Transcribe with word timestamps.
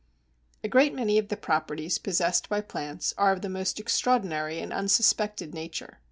A 0.63 0.67
great 0.67 0.95
many 0.95 1.19
of 1.19 1.27
the 1.27 1.37
properties 1.37 1.99
possessed 1.99 2.49
by 2.49 2.59
plants 2.61 3.13
are 3.19 3.33
of 3.33 3.43
the 3.43 3.49
most 3.49 3.79
extraordinary 3.79 4.59
and 4.59 4.73
unsuspected 4.73 5.53
nature. 5.53 5.99